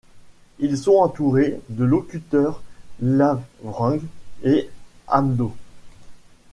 Ils 0.57 0.79
sont 0.79 0.95
entourés 0.95 1.61
de 1.69 1.83
locuteurs 1.85 2.63
lavrung 3.01 4.01
et 4.41 4.67
amdo. 5.07 5.53